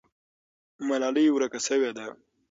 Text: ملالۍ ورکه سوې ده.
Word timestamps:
ملالۍ 0.87 1.27
ورکه 1.31 1.59
سوې 1.67 1.91
ده. 1.97 2.05